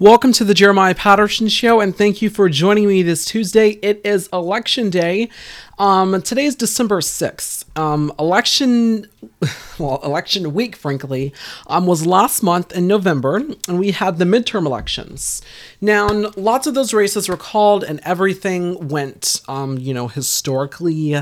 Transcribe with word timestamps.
Welcome 0.00 0.30
to 0.34 0.44
the 0.44 0.54
Jeremiah 0.54 0.94
Patterson 0.94 1.48
Show, 1.48 1.80
and 1.80 1.92
thank 1.92 2.22
you 2.22 2.30
for 2.30 2.48
joining 2.48 2.86
me 2.86 3.02
this 3.02 3.24
Tuesday. 3.24 3.70
It 3.82 4.00
is 4.04 4.28
election 4.32 4.90
day. 4.90 5.28
Um, 5.76 6.22
today 6.22 6.44
is 6.44 6.54
December 6.54 7.00
6th. 7.00 7.64
Um, 7.76 8.12
election, 8.16 9.08
well, 9.80 9.98
election 10.04 10.54
week, 10.54 10.76
frankly, 10.76 11.34
um, 11.66 11.88
was 11.88 12.06
last 12.06 12.44
month 12.44 12.70
in 12.70 12.86
November, 12.86 13.38
and 13.66 13.80
we 13.80 13.90
had 13.90 14.18
the 14.18 14.24
midterm 14.24 14.66
elections. 14.66 15.42
Now, 15.80 16.06
lots 16.36 16.68
of 16.68 16.74
those 16.74 16.94
races 16.94 17.28
were 17.28 17.36
called, 17.36 17.82
and 17.82 17.98
everything 18.04 18.86
went, 18.86 19.40
um, 19.48 19.78
you 19.78 19.92
know, 19.92 20.06
historically 20.06 21.16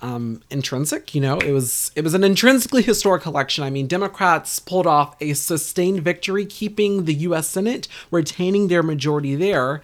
um, 0.00 0.42
intrinsic. 0.50 1.14
You 1.14 1.20
know, 1.20 1.38
it 1.38 1.52
was 1.52 1.90
it 1.94 2.04
was 2.04 2.14
an 2.14 2.24
intrinsically 2.24 2.82
historic 2.82 3.26
election. 3.26 3.64
I 3.64 3.70
mean, 3.70 3.86
Democrats 3.86 4.58
pulled 4.58 4.86
off 4.86 5.16
a 5.20 5.34
sustained 5.34 6.02
victory, 6.02 6.46
keeping 6.46 7.04
the 7.04 7.14
U.S. 7.14 7.48
Senate, 7.48 7.88
retaining 8.10 8.68
their 8.68 8.82
majority 8.82 9.34
there. 9.34 9.82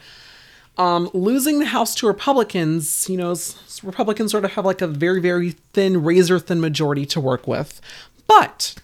Um, 0.77 1.09
losing 1.15 1.61
the 1.61 1.67
House 1.67 1.95
to 1.97 2.09
Republicans, 2.09 3.09
you 3.09 3.17
know, 3.17 3.37
Republicans 3.85 4.33
sort 4.33 4.45
of 4.45 4.53
have 4.53 4.65
like 4.65 4.81
a 4.81 4.89
very, 4.89 5.21
very 5.21 5.53
thin, 5.73 6.03
razor 6.03 6.41
thin 6.41 6.61
majority 6.61 7.07
to 7.07 7.21
work 7.21 7.47
with. 7.47 7.81
But 8.27 8.75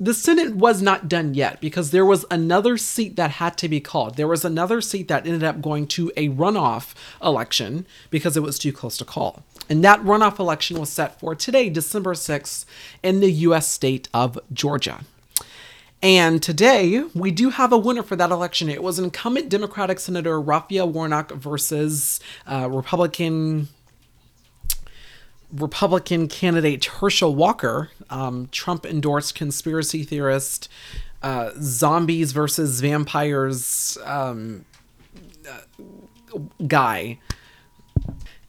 the 0.00 0.14
Senate 0.14 0.54
was 0.54 0.82
not 0.82 1.08
done 1.08 1.34
yet 1.34 1.60
because 1.60 1.90
there 1.90 2.04
was 2.04 2.24
another 2.30 2.76
seat 2.76 3.16
that 3.16 3.32
had 3.32 3.56
to 3.58 3.68
be 3.68 3.80
called. 3.80 4.16
There 4.16 4.28
was 4.28 4.44
another 4.44 4.80
seat 4.80 5.08
that 5.08 5.26
ended 5.26 5.44
up 5.44 5.60
going 5.60 5.86
to 5.88 6.10
a 6.16 6.30
runoff 6.30 6.94
election 7.22 7.86
because 8.10 8.36
it 8.36 8.42
was 8.42 8.58
too 8.58 8.72
close 8.72 8.96
to 8.98 9.04
call. 9.04 9.42
And 9.68 9.82
that 9.84 10.00
runoff 10.00 10.38
election 10.38 10.78
was 10.78 10.90
set 10.90 11.18
for 11.18 11.34
today, 11.34 11.70
December 11.70 12.14
6th, 12.14 12.64
in 13.02 13.20
the 13.20 13.30
U.S. 13.30 13.68
state 13.68 14.08
of 14.12 14.38
Georgia. 14.52 15.00
And 16.02 16.42
today, 16.42 17.02
we 17.14 17.30
do 17.30 17.48
have 17.48 17.72
a 17.72 17.78
winner 17.78 18.02
for 18.02 18.14
that 18.16 18.30
election. 18.30 18.68
It 18.68 18.82
was 18.82 18.98
incumbent 18.98 19.48
Democratic 19.48 19.98
Senator 19.98 20.38
Raphael 20.38 20.90
Warnock 20.90 21.32
versus 21.32 22.20
uh, 22.46 22.68
Republican 22.70 23.68
Republican 25.50 26.26
candidate 26.28 26.84
Herschel 26.84 27.34
Walker, 27.34 27.90
um, 28.10 28.48
Trump 28.50 28.84
endorsed 28.84 29.34
conspiracy 29.34 30.02
theorist, 30.02 30.68
uh, 31.22 31.52
zombies 31.60 32.32
versus 32.32 32.80
vampires 32.80 33.96
um, 34.04 34.64
uh, 35.48 35.60
guy. 36.66 37.18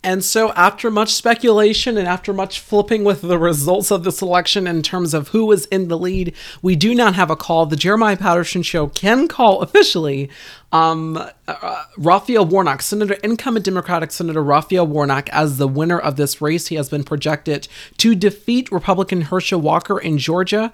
And 0.06 0.23
so, 0.23 0.52
after 0.52 0.92
much 0.92 1.11
speculation 1.16 1.98
and 1.98 2.08
after 2.08 2.31
much 2.31 2.59
flipping 2.59 3.03
with 3.03 3.22
the 3.22 3.39
results 3.39 3.89
of 3.89 4.03
this 4.03 4.22
election 4.22 4.67
in 4.67 4.84
terms 4.84 5.16
of 5.16 5.30
who 5.30 5.47
was 5.47 5.66
in 5.66 5.88
the 5.88 5.97
lead, 5.97 6.36
we 6.62 6.75
do 6.75 6.94
not 6.94 7.16
have 7.16 7.31
a 7.31 7.36
call. 7.36 7.66
The 7.66 7.75
Jeremiah 7.75 8.16
Patterson 8.16 8.62
Show 8.62 8.86
can 8.86 9.28
call 9.28 9.64
officially 9.64 10.30
um, 10.76 11.18
uh, 11.48 11.84
Raphael 11.98 12.45
Warnock, 12.45 12.81
Senator, 12.81 13.14
incumbent 13.16 13.66
Democratic 13.66 14.12
Senator 14.12 14.44
Raphael 14.44 14.86
Warnock, 14.86 15.30
as 15.30 15.58
the 15.58 15.68
winner 15.68 15.98
of 15.98 16.18
this 16.18 16.42
race. 16.42 16.68
He 16.68 16.76
has 16.76 16.90
been 16.90 17.04
projected 17.04 17.68
to 17.98 18.16
defeat 18.16 18.72
Republican 18.72 19.22
Herschel 19.22 19.62
Walker 19.62 19.98
in 19.98 20.18
Georgia. 20.18 20.72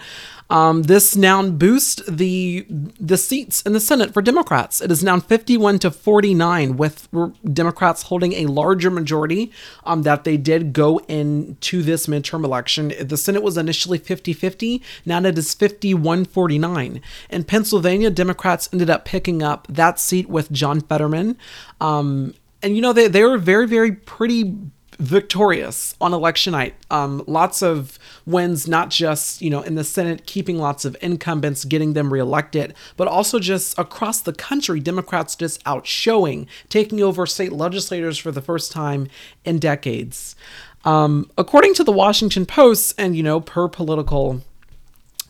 Um, 0.52 0.84
this 0.84 1.16
now 1.16 1.42
boosts 1.50 2.02
the 2.10 2.66
the 3.00 3.18
seats 3.18 3.62
in 3.62 3.72
the 3.72 3.80
Senate 3.80 4.14
for 4.14 4.22
Democrats. 4.22 4.82
It 4.82 4.92
is 4.92 5.02
now 5.02 5.18
51 5.18 5.80
to 5.80 5.92
49, 5.92 6.76
with 6.76 7.08
Democrats 7.54 8.04
holding 8.04 8.34
a 8.34 8.48
larger 8.48 8.92
majority 8.92 9.50
um, 9.86 10.02
that 10.02 10.26
they 10.26 10.36
did 10.36 10.74
go 10.74 10.98
into 11.08 11.82
this 11.82 12.08
midterm 12.08 12.44
election. 12.44 12.92
The 13.00 13.16
Senate 13.16 13.44
was 13.44 13.58
initially 13.58 13.98
50 13.98 14.34
50, 14.34 14.82
now 15.06 15.24
it 15.24 15.38
is 15.38 15.54
51 15.54 16.26
49. 16.26 17.02
In 17.30 17.44
Pennsylvania, 17.46 18.10
Democrats 18.10 18.68
ended 18.74 18.90
up 18.90 19.06
picking 19.06 19.42
up 19.42 19.66
that 19.70 19.91
seat 20.00 20.30
with 20.30 20.52
John 20.52 20.82
Fetterman. 20.82 21.38
Um, 21.80 22.34
and 22.64 22.76
you 22.76 22.82
know, 22.82 22.94
they, 22.94 23.08
they 23.08 23.24
were 23.24 23.38
very, 23.38 23.68
very 23.68 23.92
pretty 23.92 24.56
victorious 25.02 25.96
on 26.00 26.14
election 26.14 26.52
night. 26.52 26.76
Um, 26.92 27.24
lots 27.26 27.64
of 27.64 27.98
wins, 28.26 28.68
not 28.68 28.92
just 28.92 29.42
you 29.42 29.50
know 29.50 29.62
in 29.62 29.76
the 29.76 29.84
Senate, 29.84 30.26
keeping 30.26 30.58
lots 30.58 30.86
of 30.86 30.96
incumbents, 31.02 31.66
getting 31.66 31.94
them 31.94 32.14
reelected, 32.14 32.76
but 32.98 33.08
also 33.08 33.40
just 33.40 33.78
across 33.80 34.22
the 34.22 34.34
country, 34.34 34.80
Democrats 34.80 35.36
just 35.36 35.62
outshowing, 35.66 36.48
taking 36.70 37.02
over 37.02 37.26
state 37.26 37.52
legislators 37.52 38.18
for 38.18 38.32
the 38.32 38.42
first 38.42 38.72
time 38.72 39.08
in 39.44 39.58
decades. 39.58 40.36
Um, 40.84 41.30
according 41.38 41.74
to 41.76 41.84
the 41.84 41.92
Washington 41.92 42.46
Post, 42.46 42.94
and 42.98 43.16
you 43.16 43.24
know 43.24 43.42
per 43.42 43.68
political 43.68 44.42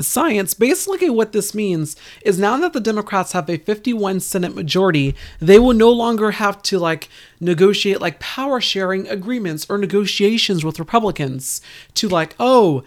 science, 0.04 0.54
basically 0.54 1.10
what 1.10 1.32
this 1.32 1.54
means 1.54 1.96
is 2.24 2.40
now 2.40 2.58
that 2.58 2.74
the 2.74 2.80
Democrats 2.80 3.32
have 3.32 3.50
a 3.50 3.58
51 3.58 4.20
Senate 4.20 4.56
majority, 4.56 5.16
they 5.40 5.60
will 5.60 5.74
no 5.74 5.92
longer 5.92 6.32
have 6.32 6.62
to 6.64 6.80
like 6.80 7.10
negotiate 7.40 8.02
like 8.02 8.20
power 8.20 8.62
sharing 8.62 9.08
agreements 9.08 9.66
or 9.70 9.78
negotiations 9.78 10.64
with 10.64 10.80
Republicans 10.80 11.62
to 11.96 12.08
like, 12.08 12.36
oh, 12.40 12.84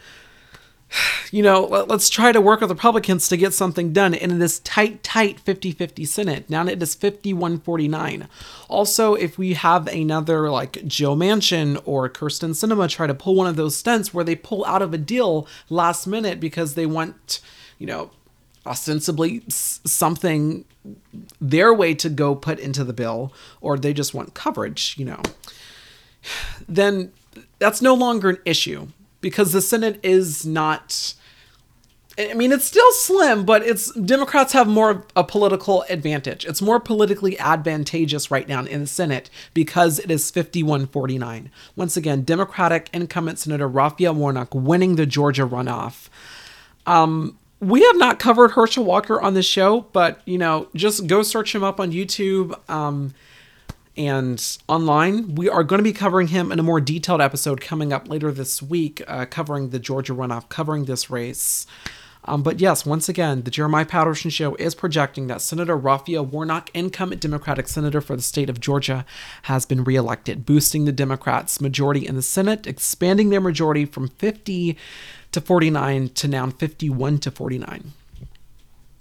you 1.31 1.43
know, 1.43 1.65
let, 1.65 1.91
us 1.91 2.09
try 2.09 2.33
to 2.33 2.41
work 2.41 2.61
with 2.61 2.71
Republicans 2.71 3.29
to 3.29 3.37
get 3.37 3.55
something 3.55 3.93
done 3.93 4.15
in 4.15 4.39
this 4.39 4.61
tight, 4.61 5.03
tight 5.03 5.41
50 5.41 5.73
50 5.73 6.05
Senate. 6.05 6.51
Now 6.51 6.67
it 6.67 6.83
is 6.83 6.95
51 6.95 7.61
49. 7.61 8.29
Also, 8.69 9.15
if 9.15 9.39
we 9.39 9.55
have 9.55 9.87
another 9.89 10.51
like 10.51 10.87
Joe 10.87 11.15
Manchin 11.17 11.81
or 11.85 12.09
Kyrsten 12.09 12.51
Sinema 12.51 12.89
try 12.89 13.07
to 13.07 13.15
pull 13.15 13.35
one 13.35 13.47
of 13.47 13.57
those 13.57 13.77
stunts 13.77 14.15
where 14.15 14.25
they 14.25 14.37
pull 14.37 14.65
out 14.65 14.83
of 14.83 14.95
a 14.95 14.99
deal 14.99 15.47
last 15.69 16.07
minute 16.07 16.41
because 16.41 16.75
they 16.75 16.87
want, 16.87 17.41
you 17.79 17.87
know, 17.87 18.11
ostensibly 18.67 19.43
something 19.49 20.65
their 21.41 21.73
way 21.73 21.95
to 21.95 22.09
go 22.09 22.35
put 22.35 22.59
into 22.59 22.85
the 22.85 22.93
bill, 22.93 23.33
or 23.61 23.79
they 23.79 23.93
just 23.93 24.15
want 24.15 24.35
coverage, 24.35 24.95
you 24.99 25.05
know, 25.05 25.21
then 26.69 27.13
that's 27.59 27.83
no 27.83 27.95
longer 27.95 28.31
an 28.31 28.39
issue 28.45 28.89
because 29.25 29.53
the 29.53 29.63
Senate 29.63 29.99
is 30.03 30.45
not. 30.45 31.15
I 32.19 32.35
mean, 32.35 32.53
it's 32.53 32.67
still 32.67 32.93
slim, 32.93 33.47
but 33.47 33.63
it's 33.63 33.91
Democrats 33.95 34.53
have 34.53 34.69
more 34.69 35.07
a 35.17 35.25
political 35.25 35.83
advantage. 35.89 36.45
It's 36.45 36.61
more 36.61 36.79
politically 36.79 37.39
advantageous 37.39 38.31
right 38.31 38.47
now 38.47 38.63
in 38.65 38.83
the 38.83 38.87
Senate 38.87 39.31
because 39.55 39.99
it 39.99 40.11
is 40.11 40.31
51-49. 40.31 41.49
Once 41.75 41.97
again, 41.97 42.23
Democratic 42.23 42.91
incumbent 42.93 43.39
Senator 43.39 43.67
Raphael 43.67 44.15
Warnock 44.15 44.55
winning 44.55 44.97
the 44.97 45.07
Georgia 45.07 45.47
runoff. 45.47 46.09
Um, 46.87 47.39
we 47.61 47.83
have 47.83 47.97
not 47.97 48.19
covered 48.19 48.51
Herschel 48.51 48.85
Walker 48.85 49.21
on 49.21 49.33
the 49.33 49.43
show, 49.43 49.87
but 49.93 50.21
you 50.27 50.37
know, 50.37 50.69
just 50.77 51.07
go 51.07 51.23
search 51.23 51.55
him 51.55 51.65
up 51.65 51.81
on 51.81 51.93
YouTube. 51.93 52.57
Um, 52.71 53.15
and 53.97 54.59
online. 54.69 55.35
We 55.35 55.49
are 55.49 55.65
going 55.65 55.79
to 55.79 55.85
be 55.85 55.93
covering 55.93 56.29
him 56.29 56.51
in 56.51 56.59
a 56.59 56.63
more 56.63 56.81
detailed 56.81 57.21
episode 57.21 57.61
coming 57.61 57.93
up 57.93 58.09
later 58.09 58.33
this 58.33 58.63
week, 58.63 59.03
uh, 59.07 59.27
covering 59.27 59.71
the 59.71 59.79
Georgia 59.79 60.15
runoff, 60.15 60.49
covering 60.49 60.85
this 60.85 61.11
race. 61.11 61.67
Um, 62.27 62.43
but 62.43 62.59
yes, 62.59 62.87
once 62.87 63.09
again, 63.09 63.43
the 63.43 63.51
Jeremiah 63.51 63.85
Patterson 63.85 64.31
Show 64.31 64.55
is 64.55 64.75
projecting 64.75 65.27
that 65.27 65.43
Senator 65.43 65.77
Raphael 65.77 66.25
Warnock, 66.25 66.71
incumbent 66.73 67.21
Democratic 67.21 67.69
senator 67.69 68.01
for 68.01 68.17
the 68.17 68.23
state 68.23 68.49
of 68.49 68.61
Georgia, 68.61 69.05
has 69.43 69.67
been 69.67 69.85
reelected, 69.85 70.47
boosting 70.47 70.85
the 70.85 70.93
Democrats' 70.93 71.61
majority 71.61 72.07
in 72.07 72.17
the 72.17 72.23
Senate, 72.23 72.67
expanding 72.67 73.29
their 73.29 73.43
majority 73.43 73.85
from 73.85 74.09
50 74.09 74.77
to 75.33 75.41
49 75.41 76.09
to 76.11 76.29
now 76.29 76.49
51 76.49 77.19
to 77.19 77.31
49. 77.31 77.93